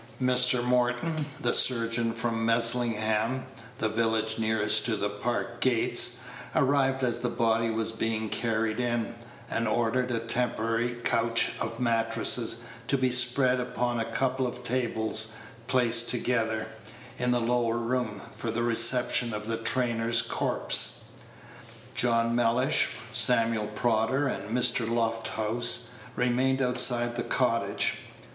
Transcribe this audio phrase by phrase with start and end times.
[0.19, 0.63] Mr.
[0.63, 3.45] Morton, the surgeon from Meslingham,
[3.77, 6.21] the village nearest to the Park gates,
[6.55, 9.13] arrived as the body was being carried in,
[9.47, 15.33] and ordered a temporary couch of mattresses to be spread upon a couple of tables
[15.67, 16.65] placed together,
[17.19, 21.11] in the lower room, for the reception of the trainer's corpse.
[21.93, 24.89] John Mellish, Samuel Prodder, and Mr.
[24.91, 27.97] Lofthouse remained outside of the cottage.